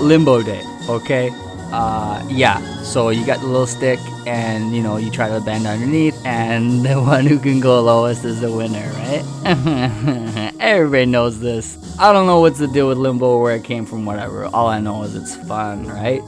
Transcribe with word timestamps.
Limbo 0.00 0.42
Day, 0.42 0.62
okay? 0.88 1.30
Uh, 1.72 2.26
yeah. 2.30 2.58
So 2.82 3.10
you 3.10 3.26
got 3.26 3.40
the 3.40 3.46
little 3.46 3.66
stick, 3.66 3.98
and 4.26 4.74
you 4.74 4.82
know 4.82 4.96
you 4.96 5.10
try 5.10 5.28
to 5.28 5.40
bend 5.40 5.66
underneath, 5.66 6.16
and 6.24 6.82
the 6.84 7.00
one 7.00 7.26
who 7.26 7.38
can 7.38 7.60
go 7.60 7.80
lowest 7.80 8.24
is 8.24 8.40
the 8.40 8.50
winner, 8.50 8.90
right? 8.94 10.54
Everybody 10.60 11.06
knows 11.06 11.40
this. 11.40 11.76
I 11.98 12.12
don't 12.12 12.26
know 12.26 12.40
what's 12.40 12.58
the 12.58 12.68
deal 12.68 12.88
with 12.88 12.98
limbo, 12.98 13.40
where 13.40 13.56
it 13.56 13.64
came 13.64 13.84
from, 13.86 14.04
whatever. 14.04 14.44
All 14.46 14.68
I 14.68 14.80
know 14.80 15.02
is 15.02 15.14
it's 15.14 15.36
fun, 15.48 15.86
right? 15.86 16.22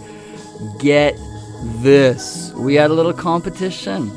Get 0.78 1.16
this. 1.82 2.52
We 2.54 2.74
had 2.74 2.90
a 2.90 2.94
little 2.94 3.12
competition. 3.12 4.10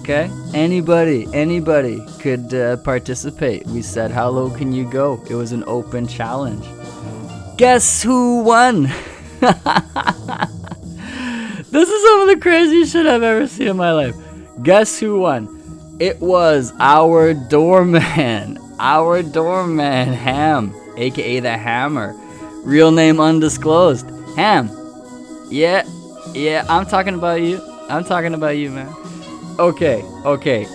Okay? 0.00 0.30
Anybody, 0.52 1.26
anybody 1.32 1.98
could 2.20 2.52
uh, 2.52 2.76
participate. 2.78 3.64
We 3.66 3.80
said, 3.80 4.10
How 4.10 4.28
low 4.28 4.50
can 4.50 4.70
you 4.70 4.84
go? 4.90 5.22
It 5.30 5.34
was 5.34 5.52
an 5.52 5.64
open 5.66 6.06
challenge. 6.06 6.66
Guess 7.56 8.02
who 8.02 8.42
won? 8.42 8.92
this 11.74 11.88
is 11.88 12.02
some 12.04 12.20
of 12.20 12.28
the 12.28 12.36
craziest 12.36 12.92
shit 12.92 13.04
I've 13.04 13.24
ever 13.24 13.48
seen 13.48 13.66
in 13.66 13.76
my 13.76 13.90
life. 13.90 14.14
Guess 14.62 15.00
who 15.00 15.18
won? 15.18 15.48
It 15.98 16.20
was 16.20 16.72
our 16.78 17.34
doorman. 17.34 18.58
Our 18.80 19.22
doorman, 19.22 20.12
Ham, 20.12 20.74
aka 20.96 21.38
the 21.38 21.56
Hammer. 21.56 22.12
Real 22.64 22.90
name 22.90 23.20
undisclosed. 23.20 24.10
Ham. 24.36 24.68
Yeah, 25.48 25.84
yeah, 26.32 26.66
I'm 26.68 26.84
talking 26.84 27.14
about 27.14 27.40
you. 27.40 27.62
I'm 27.88 28.02
talking 28.02 28.34
about 28.34 28.56
you, 28.56 28.70
man. 28.70 28.92
Okay, 29.60 30.02
okay. 30.24 30.66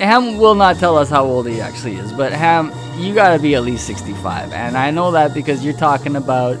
Ham 0.00 0.38
will 0.38 0.54
not 0.54 0.76
tell 0.76 0.96
us 0.96 1.10
how 1.10 1.24
old 1.24 1.48
he 1.48 1.60
actually 1.60 1.96
is, 1.96 2.12
but 2.12 2.32
Ham, 2.32 2.72
you 2.96 3.12
gotta 3.12 3.42
be 3.42 3.56
at 3.56 3.64
least 3.64 3.86
65. 3.88 4.52
And 4.52 4.76
I 4.76 4.92
know 4.92 5.10
that 5.10 5.34
because 5.34 5.64
you're 5.64 5.74
talking 5.74 6.14
about, 6.14 6.56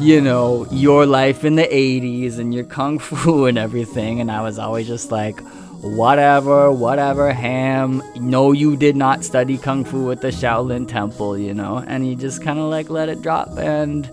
you 0.00 0.20
know, 0.20 0.66
your 0.70 1.04
life 1.04 1.44
in 1.44 1.56
the 1.56 1.64
80s 1.64 2.38
and 2.38 2.54
your 2.54 2.64
kung 2.64 2.98
fu 2.98 3.44
and 3.50 3.58
everything. 3.58 4.20
And 4.20 4.30
I 4.30 4.42
was 4.42 4.58
always 4.58 4.86
just 4.86 5.12
like, 5.12 5.40
whatever, 5.82 6.72
whatever, 6.72 7.32
Ham. 7.32 8.02
No, 8.16 8.52
you 8.52 8.76
did 8.76 8.96
not 8.96 9.24
study 9.24 9.58
kung 9.58 9.84
fu 9.84 10.10
at 10.10 10.22
the 10.22 10.28
Shaolin 10.28 10.88
Temple, 10.88 11.38
you 11.38 11.52
know? 11.52 11.84
And 11.86 12.04
he 12.04 12.16
just 12.16 12.42
kind 12.42 12.58
of 12.58 12.70
like 12.70 12.88
let 12.88 13.08
it 13.08 13.20
drop. 13.22 13.58
And 13.58 14.10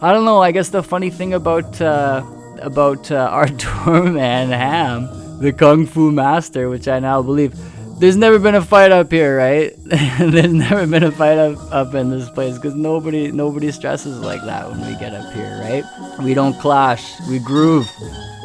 I 0.00 0.12
don't 0.12 0.24
know, 0.24 0.40
I 0.40 0.52
guess 0.52 0.68
the 0.68 0.82
funny 0.82 1.10
thing 1.10 1.34
about, 1.34 1.80
uh, 1.80 2.24
about 2.60 3.10
uh, 3.10 3.16
our 3.32 3.48
doorman, 3.48 4.50
Ham, 4.50 5.08
the 5.40 5.52
kung 5.52 5.86
fu 5.86 6.12
master, 6.12 6.68
which 6.68 6.86
I 6.86 7.00
now 7.00 7.22
believe. 7.22 7.54
There's 7.98 8.16
never 8.16 8.38
been 8.38 8.54
a 8.54 8.62
fight 8.62 8.92
up 8.92 9.10
here, 9.10 9.36
right? 9.36 9.74
There's 9.84 10.52
never 10.52 10.86
been 10.86 11.02
a 11.02 11.10
fight 11.10 11.36
up, 11.36 11.58
up 11.72 11.94
in 11.94 12.10
this 12.10 12.30
place 12.30 12.54
because 12.54 12.76
nobody 12.76 13.32
nobody 13.32 13.72
stresses 13.72 14.20
like 14.20 14.40
that 14.44 14.70
when 14.70 14.80
we 14.80 14.96
get 15.00 15.14
up 15.14 15.32
here, 15.34 15.58
right? 15.60 15.84
We 16.20 16.32
don't 16.32 16.56
clash, 16.60 17.20
we 17.28 17.40
groove. 17.40 17.86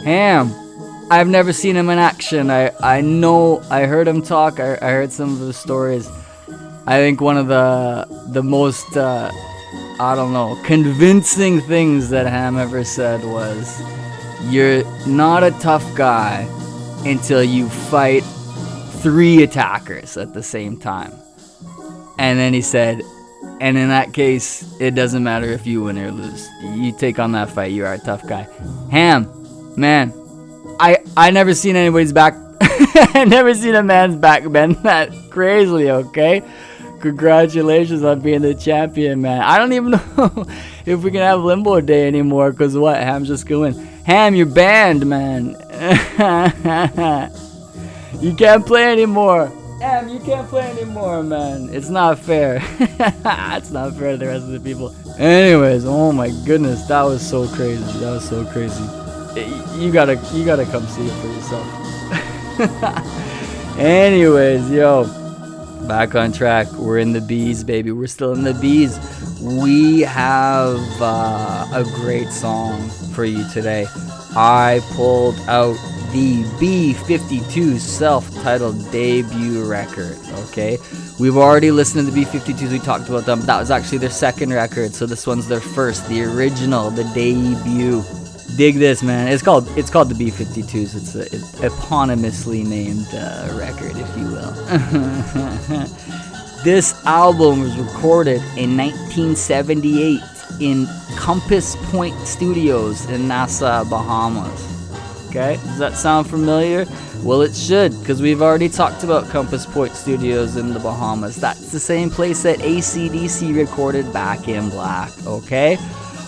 Ham, 0.05 0.51
I've 1.11 1.27
never 1.27 1.53
seen 1.53 1.75
him 1.75 1.89
in 1.91 1.99
action. 1.99 2.49
I, 2.49 2.71
I 2.81 3.01
know 3.01 3.61
I 3.69 3.85
heard 3.85 4.07
him 4.07 4.23
talk. 4.23 4.59
I, 4.59 4.73
I 4.81 4.89
heard 4.89 5.11
some 5.11 5.33
of 5.33 5.39
the 5.39 5.53
stories. 5.53 6.09
I 6.87 6.97
think 6.97 7.21
one 7.21 7.37
of 7.37 7.47
the 7.47 8.07
the 8.31 8.41
most 8.41 8.97
uh, 8.97 9.29
I 9.99 10.15
don't 10.15 10.33
know 10.33 10.59
convincing 10.65 11.61
things 11.61 12.09
that 12.09 12.25
Ham 12.25 12.57
ever 12.57 12.83
said 12.83 13.23
was, 13.23 13.79
"You're 14.49 14.83
not 15.05 15.43
a 15.43 15.51
tough 15.59 15.85
guy 15.95 16.47
until 17.05 17.43
you 17.43 17.69
fight 17.69 18.23
three 19.03 19.43
attackers 19.43 20.17
at 20.17 20.33
the 20.33 20.41
same 20.43 20.77
time." 20.77 21.11
And 22.17 22.39
then 22.39 22.53
he 22.53 22.61
said, 22.61 23.01
"And 23.61 23.77
in 23.77 23.89
that 23.89 24.13
case, 24.13 24.73
it 24.79 24.95
doesn't 24.95 25.23
matter 25.23 25.47
if 25.47 25.67
you 25.67 25.83
win 25.83 25.97
or 25.97 26.11
lose. 26.11 26.47
You 26.63 26.91
take 26.91 27.19
on 27.19 27.33
that 27.33 27.49
fight. 27.49 27.71
You 27.71 27.85
are 27.85 27.93
a 27.93 27.99
tough 27.99 28.25
guy." 28.27 28.47
Ham, 28.91 29.27
man, 29.75 30.13
I 30.79 30.97
I 31.15 31.31
never 31.31 31.53
seen 31.53 31.75
anybody's 31.75 32.13
back. 32.13 32.35
I 32.61 33.25
never 33.27 33.53
seen 33.53 33.75
a 33.75 33.83
man's 33.83 34.15
back 34.15 34.49
bend 34.51 34.75
that 34.83 35.09
crazily. 35.29 35.89
Okay, 35.91 36.41
congratulations 36.99 38.03
on 38.03 38.21
being 38.21 38.41
the 38.41 38.55
champion, 38.55 39.21
man. 39.21 39.41
I 39.41 39.57
don't 39.57 39.73
even 39.73 39.91
know 40.17 40.45
if 40.85 41.03
we 41.03 41.11
can 41.11 41.21
have 41.21 41.41
limbo 41.41 41.81
day 41.81 42.07
anymore. 42.07 42.51
Cause 42.53 42.75
what? 42.75 42.97
Ham's 42.97 43.27
just 43.27 43.47
going. 43.47 43.73
Ham, 44.05 44.35
you're 44.35 44.45
banned, 44.45 45.05
man. 45.05 45.55
You 48.21 48.33
can't 48.35 48.65
play 48.65 48.91
anymore. 48.91 49.51
Ham, 49.81 50.07
you 50.09 50.19
can't 50.19 50.47
play 50.47 50.69
anymore, 50.71 51.23
man. 51.23 51.69
It's 51.71 51.89
not 51.89 52.19
fair. 52.19 52.61
it's 52.79 53.71
not 53.71 53.93
fair 53.95 54.11
to 54.11 54.17
the 54.17 54.27
rest 54.27 54.45
of 54.45 54.51
the 54.51 54.59
people. 54.59 54.95
Anyways, 55.17 55.85
oh 55.85 56.11
my 56.11 56.29
goodness, 56.45 56.85
that 56.87 57.03
was 57.03 57.27
so 57.27 57.47
crazy. 57.47 57.83
That 57.99 58.11
was 58.11 58.27
so 58.27 58.45
crazy 58.45 58.83
you 59.35 59.91
gotta 59.91 60.15
you 60.33 60.45
gotta 60.45 60.65
come 60.65 60.85
see 60.87 61.05
it 61.05 61.13
for 61.21 61.27
yourself. 61.27 61.67
Anyways, 63.79 64.69
yo, 64.69 65.05
back 65.87 66.15
on 66.15 66.31
track. 66.31 66.71
We're 66.73 66.99
in 66.99 67.13
the 67.13 67.21
bees, 67.21 67.63
baby. 67.63 67.91
We're 67.91 68.07
still 68.07 68.33
in 68.33 68.43
the 68.43 68.53
bees. 68.53 68.99
We 69.41 70.01
have 70.01 70.79
uh, 71.01 71.67
a 71.73 71.83
great 71.95 72.29
song 72.29 72.89
for 73.13 73.25
you 73.25 73.47
today. 73.49 73.87
I 74.35 74.79
pulled 74.93 75.39
out 75.47 75.75
the 76.13 76.43
B52 76.61 77.79
self-titled 77.79 78.91
debut 78.91 79.65
record. 79.65 80.15
Okay, 80.45 80.77
we've 81.19 81.37
already 81.37 81.71
listened 81.71 82.05
to 82.05 82.11
the 82.11 82.23
B52s. 82.23 82.71
We 82.71 82.77
talked 82.77 83.09
about 83.09 83.25
them. 83.25 83.41
That 83.41 83.59
was 83.59 83.71
actually 83.71 83.97
their 83.97 84.11
second 84.11 84.53
record, 84.53 84.93
so 84.93 85.07
this 85.07 85.25
one's 85.25 85.47
their 85.47 85.59
first, 85.59 86.07
the 86.07 86.23
original, 86.23 86.91
the 86.91 87.03
debut. 87.15 88.03
Dig 88.55 88.75
this, 88.75 89.01
man. 89.01 89.27
It's 89.27 89.41
called 89.41 89.67
it's 89.75 89.89
called 89.89 90.09
the 90.09 90.15
B52s. 90.15 90.95
It's 90.95 91.15
a 91.15 91.25
eponymously 91.67 92.63
named 92.63 93.07
uh, 93.11 93.51
record, 93.57 93.93
if 93.95 94.15
you 94.15 94.25
will. 94.25 94.51
this 96.63 96.93
album 97.05 97.61
was 97.61 97.75
recorded 97.75 98.43
in 98.55 98.77
1978 98.77 100.21
in 100.59 100.87
Compass 101.15 101.75
Point 101.91 102.15
Studios 102.27 103.09
in 103.09 103.27
Nassau, 103.27 103.83
Bahamas. 103.85 104.72
Okay, 105.35 105.55
does 105.63 105.79
that 105.79 105.93
sound 105.93 106.29
familiar? 106.29 106.85
Well, 107.23 107.41
it 107.41 107.55
should, 107.55 107.99
because 107.99 108.21
we've 108.21 108.43
already 108.43 108.69
talked 108.69 109.03
about 109.03 109.27
Compass 109.29 109.65
Point 109.65 109.95
Studios 109.95 110.57
in 110.57 110.75
the 110.75 110.79
Bahamas. 110.79 111.37
That's 111.37 111.71
the 111.71 111.79
same 111.79 112.11
place 112.11 112.43
that 112.43 112.59
ACDC 112.59 113.55
recorded 113.55 114.13
Back 114.13 114.47
in 114.47 114.69
Black, 114.69 115.11
okay? 115.25 115.77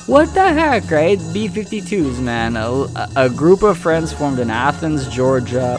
What 0.08 0.34
the 0.34 0.52
heck, 0.52 0.90
right? 0.90 1.20
B 1.32 1.48
52s, 1.48 2.20
man. 2.20 2.58
A, 2.58 2.88
a 3.16 3.30
group 3.30 3.62
of 3.62 3.78
friends 3.78 4.12
formed 4.12 4.40
in 4.40 4.50
Athens, 4.50 5.08
Georgia, 5.08 5.78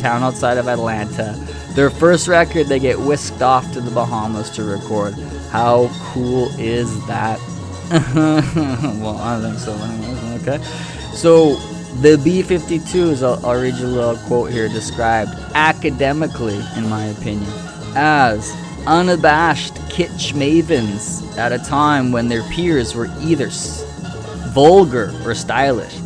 town 0.00 0.22
outside 0.22 0.56
of 0.56 0.66
Atlanta. 0.66 1.34
Their 1.74 1.90
first 1.90 2.28
record, 2.28 2.68
they 2.68 2.78
get 2.78 2.98
whisked 2.98 3.42
off 3.42 3.70
to 3.74 3.82
the 3.82 3.90
Bahamas 3.90 4.48
to 4.52 4.64
record. 4.64 5.12
How 5.50 5.90
cool 6.14 6.48
is 6.58 6.88
that? 7.08 7.38
well, 8.14 9.18
I 9.18 9.38
don't 9.38 9.50
think 9.50 9.58
so, 9.58 9.74
anyways. 9.74 10.48
Okay. 10.48 10.64
So, 11.12 11.60
the 12.00 12.20
B 12.22 12.42
52s, 12.42 13.22
I'll, 13.22 13.44
I'll 13.46 13.60
read 13.60 13.74
a 13.74 13.86
little 13.86 14.16
quote 14.26 14.50
here, 14.50 14.68
described 14.68 15.30
academically, 15.54 16.60
in 16.76 16.88
my 16.88 17.06
opinion, 17.06 17.50
as 17.94 18.54
unabashed 18.86 19.74
kitsch 19.88 20.32
mavens 20.32 21.36
at 21.38 21.52
a 21.52 21.58
time 21.58 22.12
when 22.12 22.28
their 22.28 22.42
peers 22.50 22.94
were 22.94 23.08
either 23.20 23.48
vulgar 24.52 25.12
or 25.24 25.34
stylish. 25.34 25.98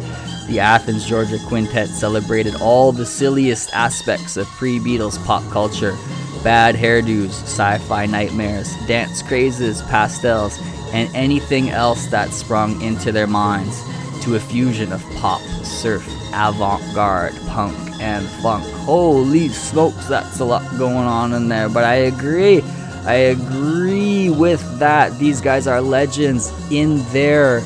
The 0.46 0.60
Athens, 0.60 1.06
Georgia 1.06 1.38
quintet 1.46 1.88
celebrated 1.88 2.54
all 2.60 2.92
the 2.92 3.06
silliest 3.06 3.72
aspects 3.74 4.36
of 4.36 4.46
pre 4.46 4.78
Beatles 4.78 5.22
pop 5.24 5.42
culture 5.50 5.96
bad 6.44 6.76
hairdos, 6.76 7.42
sci 7.42 7.78
fi 7.78 8.06
nightmares, 8.06 8.74
dance 8.86 9.22
crazes, 9.22 9.82
pastels, 9.82 10.56
and 10.92 11.14
anything 11.14 11.68
else 11.70 12.06
that 12.06 12.30
sprung 12.30 12.80
into 12.80 13.10
their 13.10 13.26
minds 13.26 13.82
to 14.28 14.36
a 14.36 14.40
fusion 14.40 14.92
of 14.92 15.02
pop, 15.16 15.40
surf, 15.64 16.06
avant 16.34 16.82
garde, 16.94 17.34
punk, 17.46 17.76
and 18.00 18.26
funk. 18.42 18.64
Holy 18.84 19.48
smokes, 19.48 20.06
that's 20.06 20.40
a 20.40 20.44
lot 20.44 20.62
going 20.76 20.96
on 20.96 21.32
in 21.32 21.48
there. 21.48 21.68
But 21.68 21.84
I 21.84 21.94
agree, 21.94 22.60
I 23.04 23.14
agree 23.14 24.28
with 24.28 24.78
that. 24.78 25.18
These 25.18 25.40
guys 25.40 25.66
are 25.66 25.80
legends 25.80 26.52
in 26.70 27.02
their 27.12 27.62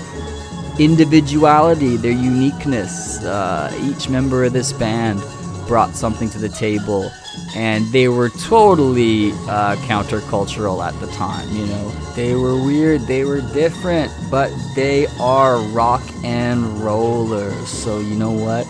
individuality, 0.78 1.96
their 1.96 2.12
uniqueness. 2.12 3.22
Uh, 3.24 3.72
each 3.82 4.08
member 4.08 4.44
of 4.44 4.52
this 4.52 4.72
band 4.72 5.20
brought 5.66 5.96
something 5.96 6.30
to 6.30 6.38
the 6.38 6.48
table, 6.48 7.10
and 7.55 7.84
they 7.87 8.08
were 8.08 8.31
totally 8.31 9.32
uh, 9.49 9.76
countercultural 9.87 10.87
at 10.87 10.99
the 11.00 11.06
time. 11.08 11.49
You 11.55 11.67
know, 11.67 11.90
they 12.14 12.34
were 12.34 12.62
weird, 12.62 13.02
they 13.02 13.25
were 13.25 13.40
different, 13.52 14.12
but 14.31 14.50
they 14.75 15.06
are 15.20 15.58
rock 15.58 16.02
and 16.25 16.81
rollers. 16.81 17.69
So 17.69 18.00
you 18.00 18.14
know 18.14 18.32
what? 18.32 18.67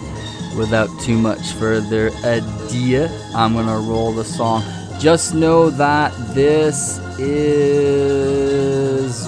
Without 0.57 0.89
too 1.01 1.17
much 1.17 1.53
further 1.53 2.09
ado, 2.25 3.09
I'm 3.35 3.55
gonna 3.55 3.79
roll 3.79 4.13
the 4.13 4.25
song. 4.25 4.63
Just 4.99 5.35
know 5.35 5.71
that 5.71 6.13
this 6.35 6.99
is 7.19 7.29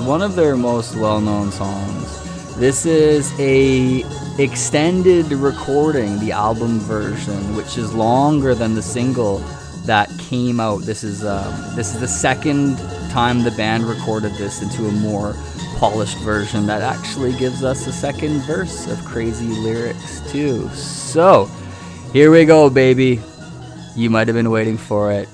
one 0.01 0.23
of 0.23 0.37
their 0.37 0.57
most 0.57 0.97
well-known 0.97 1.51
songs. 1.51 2.57
This 2.57 2.87
is 2.87 3.33
a 3.41 4.05
extended 4.39 5.27
recording, 5.33 6.19
the 6.19 6.33
album 6.33 6.81
version, 6.81 7.55
which 7.55 7.79
is 7.79 7.95
longer 7.95 8.55
than 8.55 8.75
the 8.75 8.83
single 8.83 9.39
that 9.87 10.11
came 10.19 10.61
out. 10.61 10.83
This 10.83 11.05
is 11.05 11.25
um, 11.25 11.53
this 11.77 11.95
is 11.95 12.01
the 12.01 12.09
second 12.09 12.79
time 13.11 13.43
the 13.43 13.53
band 13.53 13.85
recorded 13.85 14.33
this 14.33 14.63
into 14.63 14.87
a 14.87 14.93
more 14.93 15.35
polished 15.77 16.19
version 16.19 16.67
that 16.67 16.83
actually 16.83 17.33
gives 17.35 17.63
us 17.63 17.87
a 17.87 17.93
second 17.93 18.41
verse 18.43 18.87
of 18.87 19.05
crazy 19.05 19.47
lyrics 19.47 20.21
too. 20.33 20.69
So 20.71 21.47
here 22.13 22.31
we 22.31 22.45
go, 22.45 22.71
baby. 22.71 23.21
You 23.95 24.11
might 24.11 24.27
have 24.27 24.35
been 24.35 24.51
waiting 24.51 24.79
for 24.79 25.13
it. 25.13 25.29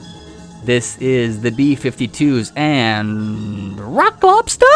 This 0.65 0.99
is 0.99 1.41
the 1.41 1.51
B52s 1.51 2.53
and 2.55 3.81
Rock 3.81 4.23
Lobster. 4.23 4.67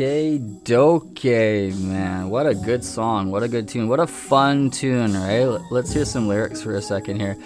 Okay, 0.00 0.38
doke, 0.38 1.24
man. 1.24 2.30
What 2.30 2.46
a 2.46 2.54
good 2.54 2.84
song. 2.84 3.32
What 3.32 3.42
a 3.42 3.48
good 3.48 3.66
tune. 3.66 3.88
What 3.88 3.98
a 3.98 4.06
fun 4.06 4.70
tune, 4.70 5.12
right? 5.12 5.60
Let's 5.72 5.92
hear 5.92 6.04
some 6.04 6.28
lyrics 6.28 6.62
for 6.62 6.76
a 6.76 6.80
second 6.80 7.18
here. 7.18 7.36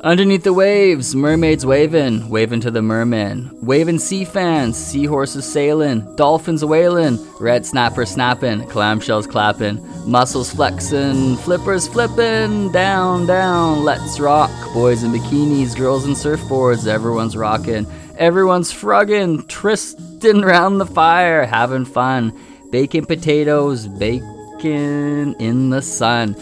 Underneath 0.00 0.42
the 0.42 0.52
waves, 0.52 1.14
mermaids 1.14 1.64
waving, 1.64 2.28
waving 2.28 2.60
to 2.62 2.72
the 2.72 2.82
merman. 2.82 3.56
Waving 3.62 4.00
sea 4.00 4.24
fans, 4.24 4.76
seahorses 4.76 5.44
sailing, 5.44 6.16
dolphins 6.16 6.64
wailing, 6.64 7.24
red 7.38 7.64
snapper 7.64 8.04
snapping, 8.04 8.62
clamshells 8.62 9.30
clapping, 9.30 9.78
mussels 10.04 10.52
flexing, 10.52 11.36
flippers 11.36 11.86
flipping, 11.86 12.72
down, 12.72 13.28
down, 13.28 13.84
let's 13.84 14.18
rock. 14.18 14.50
Boys 14.74 15.04
in 15.04 15.12
bikinis, 15.12 15.76
girls 15.76 16.04
in 16.04 16.14
surfboards, 16.14 16.88
everyone's 16.88 17.36
rocking. 17.36 17.86
Everyone's 18.22 18.70
frugging, 18.70 19.44
tristing 19.48 20.42
round 20.42 20.80
the 20.80 20.86
fire, 20.86 21.44
having 21.44 21.84
fun. 21.84 22.32
Baking 22.70 23.06
potatoes, 23.06 23.88
baking 23.88 25.34
in 25.40 25.70
the 25.70 25.82
sun. 25.82 26.36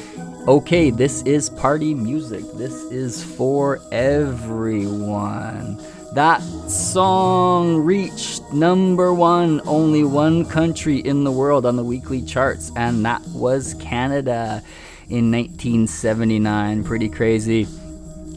Okay, 0.46 0.90
this 0.90 1.22
is 1.22 1.48
party 1.48 1.94
music. 1.94 2.44
This 2.56 2.74
is 2.92 3.24
for 3.24 3.80
everyone. 3.92 5.82
That 6.12 6.42
song 6.68 7.78
reached 7.78 8.42
number 8.52 9.14
one, 9.14 9.62
only 9.64 10.04
one 10.04 10.44
country 10.44 10.98
in 10.98 11.24
the 11.24 11.32
world 11.32 11.64
on 11.64 11.76
the 11.76 11.84
weekly 11.84 12.20
charts, 12.20 12.70
and 12.76 13.02
that 13.06 13.22
was 13.28 13.72
Canada 13.80 14.62
in 15.08 15.32
1979. 15.32 16.84
Pretty 16.84 17.08
crazy. 17.08 17.66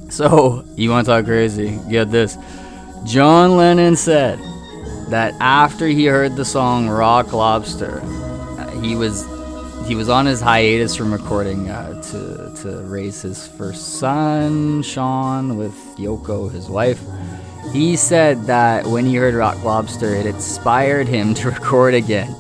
So, 0.10 0.64
you 0.78 0.92
want 0.92 1.08
to 1.08 1.12
talk 1.12 1.26
crazy? 1.26 1.78
Get 1.90 2.10
this. 2.10 2.38
John 3.06 3.58
Lennon 3.58 3.96
said 3.96 4.40
that 5.10 5.34
after 5.40 5.88
he 5.88 6.06
heard 6.06 6.36
the 6.36 6.46
song 6.46 6.90
Rock 6.90 7.34
Lobster, 7.34 8.00
he 8.82 8.96
was 8.96 9.28
he 9.88 9.96
was 9.96 10.08
on 10.08 10.26
his 10.26 10.40
hiatus 10.40 10.96
from 10.96 11.12
recording 11.12 11.70
uh, 11.70 12.02
to 12.02 12.62
to 12.62 12.84
raise 12.84 13.22
his 13.22 13.48
first 13.48 14.00
son, 14.00 14.82
Sean, 14.84 15.58
with 15.58 15.76
Yoko, 15.98 16.52
his 16.52 16.70
wife. 16.70 17.02
He 17.74 17.96
said 17.98 18.44
that 18.44 18.86
when 18.86 19.06
he 19.06 19.16
heard 19.16 19.34
Rock 19.34 19.62
Lobster, 19.64 20.16
it 20.16 20.26
inspired 20.26 21.08
him 21.08 21.34
to 21.36 21.50
record 21.50 21.94
again. 21.94 22.34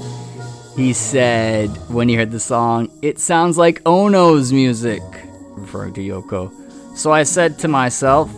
He 0.77 0.93
said 0.93 1.69
when 1.89 2.07
he 2.07 2.15
heard 2.15 2.31
the 2.31 2.39
song, 2.39 2.89
it 3.01 3.19
sounds 3.19 3.57
like 3.57 3.83
Ono's 3.85 4.53
music, 4.53 5.01
referring 5.51 5.93
to 5.95 6.01
Yoko. 6.01 6.51
So 6.97 7.11
I 7.11 7.23
said 7.23 7.59
to 7.59 7.67
myself, 7.67 8.31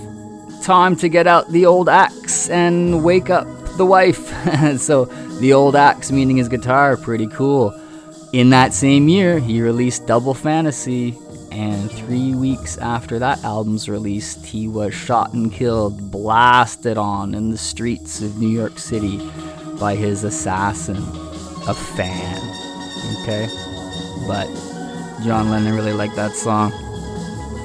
time 0.63 0.95
to 0.97 1.09
get 1.09 1.27
out 1.27 1.49
the 1.51 1.65
old 1.65 1.89
axe 1.89 2.49
and 2.49 3.03
wake 3.03 3.29
up 3.29 3.47
the 3.77 3.85
wife. 3.85 4.33
so 4.79 5.05
the 5.39 5.53
old 5.53 5.75
axe 5.75 6.11
meaning 6.11 6.37
his 6.37 6.49
guitar, 6.49 6.97
pretty 6.97 7.27
cool. 7.27 7.79
In 8.33 8.49
that 8.49 8.73
same 8.73 9.07
year, 9.07 9.39
he 9.39 9.61
released 9.61 10.07
Double 10.07 10.33
Fantasy, 10.33 11.17
and 11.51 11.89
three 11.89 12.35
weeks 12.35 12.77
after 12.77 13.17
that 13.19 13.41
album's 13.45 13.87
released, 13.87 14.45
he 14.45 14.67
was 14.67 14.93
shot 14.93 15.31
and 15.33 15.51
killed, 15.53 16.11
blasted 16.11 16.97
on 16.97 17.33
in 17.33 17.51
the 17.51 17.57
streets 17.57 18.21
of 18.21 18.37
New 18.37 18.49
York 18.49 18.77
City 18.77 19.17
by 19.79 19.95
his 19.95 20.25
assassin, 20.25 20.97
a 20.97 21.73
fan. 21.73 22.41
Okay? 23.21 23.47
But 24.27 24.47
John 25.23 25.49
Lennon 25.49 25.73
really 25.73 25.93
liked 25.93 26.17
that 26.17 26.33
song, 26.33 26.73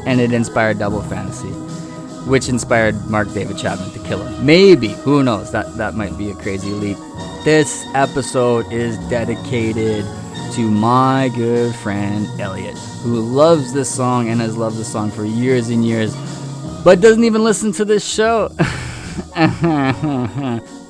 and 0.07 0.21
it 0.21 0.33
inspired 0.33 0.79
Double 0.79 1.03
Fantasy, 1.03 1.51
which 2.27 2.49
inspired 2.49 2.95
Mark 3.07 3.33
David 3.33 3.59
Chapman 3.59 3.91
to 3.93 3.99
kill 4.01 4.23
him. 4.25 4.45
Maybe, 4.45 4.89
who 4.89 5.23
knows? 5.23 5.51
That 5.53 5.77
that 5.77 5.95
might 5.95 6.17
be 6.19 6.31
a 6.31 6.35
crazy 6.35 6.71
leap. 6.71 6.99
This 7.45 7.85
episode 7.95 8.71
is 8.73 8.97
dedicated 9.09 10.05
to 10.53 10.71
my 10.71 11.31
good 11.35 11.75
friend 11.77 12.29
Elliot, 12.41 12.77
who 13.03 13.21
loves 13.21 13.73
this 13.73 13.89
song 13.89 14.29
and 14.29 14.41
has 14.41 14.57
loved 14.57 14.77
this 14.77 14.91
song 14.91 15.11
for 15.11 15.25
years 15.25 15.69
and 15.69 15.85
years, 15.85 16.15
but 16.85 17.01
doesn't 17.01 17.25
even 17.25 17.45
listen 17.45 17.73
to 17.73 17.85
this 17.85 18.07
show. 18.07 18.51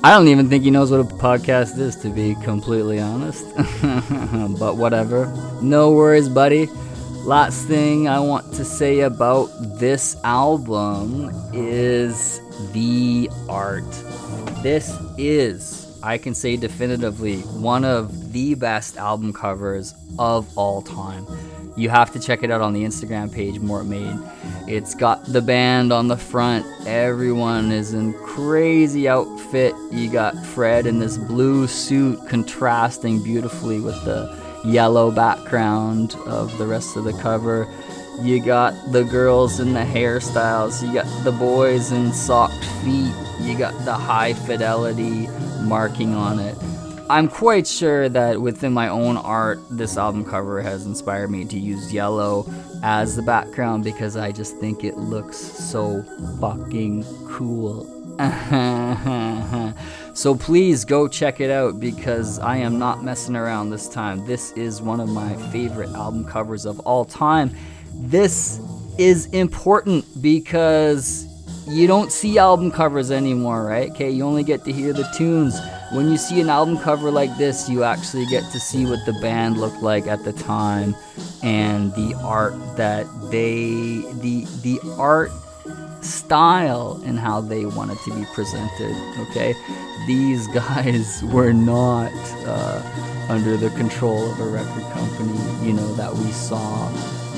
I 0.03 0.15
don't 0.15 0.27
even 0.29 0.49
think 0.49 0.63
he 0.63 0.71
knows 0.71 0.89
what 0.89 0.99
a 0.99 1.03
podcast 1.03 1.77
is, 1.77 1.95
to 1.97 2.09
be 2.09 2.35
completely 2.43 2.99
honest. 2.99 3.45
but 4.59 4.77
whatever. 4.77 5.31
No 5.61 5.91
worries, 5.91 6.27
buddy. 6.27 6.69
Last 7.23 7.67
thing 7.67 8.07
I 8.07 8.19
want 8.19 8.51
to 8.55 8.65
say 8.65 9.01
about 9.01 9.45
this 9.79 10.17
album 10.23 11.29
is 11.53 12.41
the 12.73 13.29
art. 13.47 13.89
This 14.63 14.97
is 15.19 15.99
I 16.03 16.17
can 16.17 16.33
say 16.33 16.57
definitively 16.57 17.41
one 17.41 17.85
of 17.85 18.33
the 18.33 18.55
best 18.55 18.97
album 18.97 19.33
covers 19.33 19.93
of 20.17 20.57
all 20.57 20.81
time. 20.81 21.27
You 21.77 21.89
have 21.89 22.11
to 22.13 22.19
check 22.19 22.41
it 22.41 22.49
out 22.49 22.59
on 22.59 22.73
the 22.73 22.83
Instagram 22.83 23.31
page, 23.31 23.59
Mort 23.59 23.85
Made. 23.85 24.17
It's 24.67 24.95
got 24.95 25.23
the 25.25 25.41
band 25.41 25.93
on 25.93 26.07
the 26.07 26.17
front. 26.17 26.65
Everyone 26.87 27.71
is 27.71 27.93
in 27.93 28.13
crazy 28.13 29.07
outfit. 29.07 29.75
You 29.91 30.09
got 30.11 30.35
Fred 30.47 30.87
in 30.87 30.97
this 30.97 31.19
blue 31.19 31.67
suit 31.67 32.19
contrasting 32.27 33.23
beautifully 33.23 33.79
with 33.79 34.03
the 34.05 34.40
yellow 34.63 35.11
background 35.11 36.15
of 36.25 36.57
the 36.57 36.67
rest 36.67 36.95
of 36.97 37.03
the 37.03 37.13
cover. 37.13 37.67
You 38.21 38.43
got 38.43 38.73
the 38.91 39.03
girls 39.03 39.59
in 39.59 39.73
the 39.73 39.79
hairstyles. 39.79 40.85
You 40.85 40.93
got 40.93 41.23
the 41.23 41.31
boys 41.31 41.91
in 41.91 42.13
socked 42.13 42.63
feet. 42.83 43.13
You 43.39 43.57
got 43.57 43.73
the 43.85 43.93
high 43.93 44.33
fidelity 44.33 45.27
marking 45.61 46.13
on 46.13 46.39
it. 46.39 46.57
I'm 47.09 47.27
quite 47.27 47.67
sure 47.67 48.07
that 48.07 48.39
within 48.39 48.71
my 48.71 48.87
own 48.87 49.17
art, 49.17 49.59
this 49.69 49.97
album 49.97 50.23
cover 50.23 50.61
has 50.61 50.85
inspired 50.85 51.29
me 51.29 51.43
to 51.45 51.59
use 51.59 51.91
yellow 51.91 52.45
as 52.83 53.17
the 53.17 53.21
background 53.21 53.83
because 53.83 54.15
I 54.15 54.31
just 54.31 54.57
think 54.57 54.83
it 54.85 54.97
looks 54.97 55.37
so 55.37 56.03
fucking 56.39 57.03
cool. 57.27 58.00
so 60.13 60.35
please 60.35 60.85
go 60.85 61.07
check 61.07 61.39
it 61.39 61.49
out 61.49 61.79
because 61.79 62.37
I 62.39 62.57
am 62.57 62.77
not 62.77 63.03
messing 63.03 63.35
around 63.35 63.71
this 63.71 63.89
time. 63.89 64.25
This 64.25 64.51
is 64.51 64.81
one 64.81 64.99
of 64.99 65.09
my 65.09 65.35
favorite 65.51 65.89
album 65.89 66.25
covers 66.25 66.65
of 66.65 66.79
all 66.81 67.03
time. 67.03 67.55
This 67.95 68.59
is 68.99 69.25
important 69.27 70.05
because 70.21 71.25
you 71.67 71.87
don't 71.87 72.11
see 72.11 72.37
album 72.37 72.69
covers 72.69 73.09
anymore, 73.11 73.65
right? 73.65 73.89
Okay, 73.91 74.11
you 74.11 74.23
only 74.23 74.43
get 74.43 74.65
to 74.65 74.71
hear 74.71 74.93
the 74.93 75.09
tunes. 75.15 75.59
When 75.91 76.09
you 76.09 76.17
see 76.17 76.39
an 76.41 76.49
album 76.49 76.77
cover 76.77 77.09
like 77.09 77.35
this, 77.37 77.69
you 77.69 77.83
actually 77.83 78.25
get 78.27 78.43
to 78.51 78.59
see 78.59 78.85
what 78.85 79.05
the 79.05 79.13
band 79.13 79.57
looked 79.57 79.81
like 79.81 80.07
at 80.07 80.23
the 80.23 80.33
time 80.33 80.95
and 81.43 81.91
the 81.95 82.13
art 82.23 82.53
that 82.77 83.07
they 83.31 84.01
the 84.21 84.45
the 84.61 84.79
art 84.97 85.31
style 86.01 87.01
and 87.05 87.19
how 87.19 87.41
they 87.41 87.65
wanted 87.65 87.97
to 87.99 88.15
be 88.15 88.25
presented, 88.33 88.95
okay? 89.19 89.53
These 90.07 90.47
guys 90.47 91.23
were 91.31 91.53
not 91.53 92.11
uh, 92.45 93.27
under 93.29 93.57
the 93.57 93.69
control 93.71 94.31
of 94.31 94.39
a 94.39 94.47
record 94.47 94.83
company, 94.93 95.39
you 95.65 95.73
know, 95.73 95.93
that 95.95 96.13
we 96.13 96.31
saw 96.31 96.89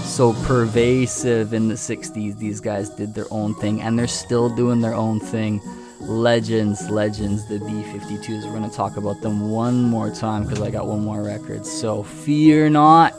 so 0.03 0.33
pervasive 0.43 1.53
in 1.53 1.67
the 1.67 1.75
60s. 1.75 2.37
These 2.37 2.59
guys 2.59 2.89
did 2.89 3.13
their 3.13 3.25
own 3.31 3.55
thing 3.55 3.81
and 3.81 3.97
they're 3.97 4.07
still 4.07 4.49
doing 4.49 4.81
their 4.81 4.93
own 4.93 5.19
thing. 5.19 5.61
Legends, 5.99 6.89
legends, 6.89 7.47
the 7.47 7.59
B 7.59 7.65
52s. 7.65 8.43
We're 8.45 8.51
going 8.51 8.69
to 8.69 8.75
talk 8.75 8.97
about 8.97 9.21
them 9.21 9.49
one 9.49 9.83
more 9.83 10.11
time 10.11 10.43
because 10.43 10.61
I 10.61 10.69
got 10.69 10.85
one 10.85 11.03
more 11.03 11.23
record. 11.23 11.65
So 11.65 12.03
fear 12.03 12.69
not. 12.69 13.15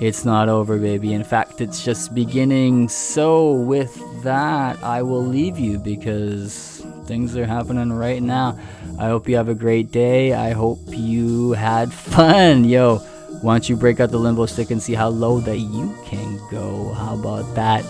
It's 0.00 0.24
not 0.24 0.48
over, 0.48 0.78
baby. 0.78 1.12
In 1.12 1.24
fact, 1.24 1.60
it's 1.60 1.84
just 1.84 2.14
beginning. 2.14 2.88
So, 2.88 3.52
with 3.52 4.00
that, 4.22 4.82
I 4.82 5.02
will 5.02 5.24
leave 5.24 5.58
you 5.58 5.78
because 5.78 6.82
things 7.04 7.36
are 7.36 7.44
happening 7.44 7.92
right 7.92 8.22
now. 8.22 8.58
I 8.98 9.08
hope 9.08 9.28
you 9.28 9.36
have 9.36 9.50
a 9.50 9.54
great 9.54 9.90
day. 9.90 10.32
I 10.32 10.52
hope 10.52 10.78
you 10.88 11.52
had 11.52 11.92
fun. 11.92 12.64
Yo, 12.64 12.96
why 13.42 13.54
don't 13.54 13.68
you 13.68 13.76
break 13.76 14.00
out 14.00 14.10
the 14.10 14.18
limbo 14.18 14.46
stick 14.46 14.70
and 14.70 14.82
see 14.82 14.94
how 14.94 15.08
low 15.08 15.38
that 15.40 15.58
you 15.58 15.94
can 16.06 16.40
go? 16.50 16.94
How 16.94 17.14
about 17.14 17.54
that? 17.56 17.84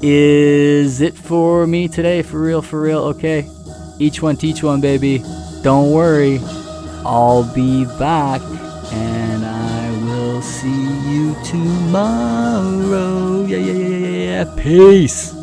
Is 0.00 1.02
it 1.02 1.14
for 1.14 1.66
me 1.66 1.88
today? 1.88 2.22
For 2.22 2.40
real, 2.40 2.62
for 2.62 2.80
real? 2.80 3.00
Okay. 3.00 3.46
Each 3.98 4.22
one 4.22 4.38
teach 4.38 4.62
one, 4.62 4.80
baby. 4.80 5.22
Don't 5.62 5.92
worry. 5.92 6.40
I'll 7.04 7.44
be 7.54 7.84
back 7.98 8.40
tomorrow. 11.94 13.46
Yeah, 13.46 13.58
yeah, 13.58 13.72
yeah, 13.72 13.96
yeah, 13.96 14.42
yeah. 14.42 14.44
Peace. 14.56 15.33